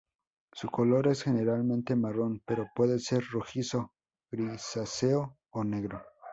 Su 0.53 0.67
color 0.71 1.09
es 1.09 1.21
generalmente 1.21 1.95
marrón 1.95 2.41
pero 2.43 2.67
puede 2.73 2.97
ser 2.97 3.23
rojizo, 3.31 3.93
grisáceo 4.31 5.37
o 5.51 5.63
negro. 5.63 6.03